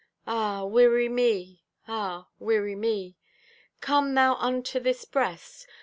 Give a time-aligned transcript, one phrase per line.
[0.25, 3.17] Ah, weary me, ah, weary me!
[3.81, 5.67] Come thou unto this breast.